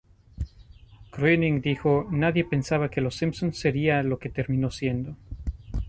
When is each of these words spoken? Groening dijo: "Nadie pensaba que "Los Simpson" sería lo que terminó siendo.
Groening 1.11 1.61
dijo: 1.61 2.07
"Nadie 2.09 2.43
pensaba 2.43 2.89
que 2.89 3.01
"Los 3.01 3.17
Simpson" 3.17 3.53
sería 3.53 4.01
lo 4.01 4.17
que 4.17 4.29
terminó 4.31 4.71
siendo. 4.71 5.15